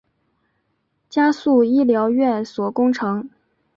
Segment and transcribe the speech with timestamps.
[1.11, 3.29] 加速医疗院所工程